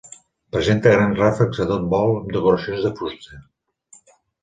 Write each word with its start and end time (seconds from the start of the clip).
Presenta 0.55 0.93
grans 0.93 1.21
ràfecs 1.25 1.63
a 1.67 1.69
tot 1.73 1.87
vol 1.93 2.17
amb 2.17 2.35
decoracions 2.39 2.85
de 2.89 2.97
fusta. 3.03 3.43